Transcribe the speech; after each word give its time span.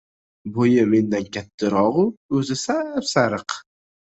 Bo‘yi 0.55 0.85
mendan 0.93 1.27
kattarog‘u 1.37 2.07
o‘zi 2.41 2.61
sap-sariq. 2.63 3.61